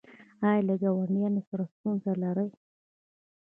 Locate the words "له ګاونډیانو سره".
0.67-1.63